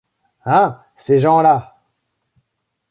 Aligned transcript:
Hein! 0.45 0.79
ces 0.97 1.19
gens-là! 1.19 1.75